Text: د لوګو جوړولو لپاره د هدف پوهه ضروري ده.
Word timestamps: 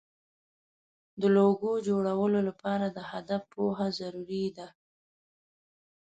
د 1.21 1.23
لوګو 1.35 1.71
جوړولو 1.87 2.39
لپاره 2.49 2.85
د 2.89 2.97
هدف 3.11 3.41
پوهه 3.53 3.87
ضروري 3.99 4.45
ده. 4.57 4.67